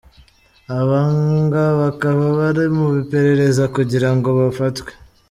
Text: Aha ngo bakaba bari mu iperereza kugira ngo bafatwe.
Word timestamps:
Aha 0.77 1.01
ngo 1.41 1.65
bakaba 1.81 2.25
bari 2.37 2.65
mu 2.75 2.87
iperereza 3.01 3.63
kugira 3.75 4.09
ngo 4.15 4.29
bafatwe. 4.39 4.91